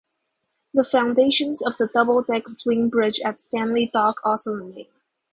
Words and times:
The 0.73 0.83
foundations 0.83 1.61
of 1.63 1.77
the 1.77 1.85
double 1.93 2.23
deck 2.23 2.47
swing 2.47 2.89
bridge 2.89 3.19
at 3.23 3.39
Stanley 3.39 3.91
Dock 3.93 4.19
also 4.23 4.51
remain. 4.53 4.87